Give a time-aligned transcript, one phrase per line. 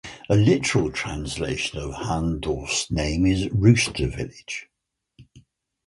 [0.29, 4.67] A literal translation of Hahndorf's name is "rooster-village".